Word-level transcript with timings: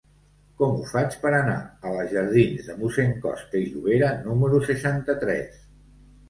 Com 0.59 0.77
ho 0.77 0.85
faig 0.91 1.17
per 1.25 1.33
anar 1.39 1.57
a 1.89 1.91
la 1.95 2.05
jardins 2.13 2.71
de 2.71 2.77
Mossèn 2.79 3.13
Costa 3.27 3.61
i 3.67 3.69
Llobera 3.75 4.09
número 4.25 4.63
seixanta-tres? 4.71 5.63